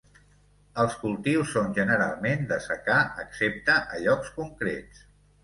[0.83, 5.07] Els cultius són generalment de secà excepte a llocs concrets.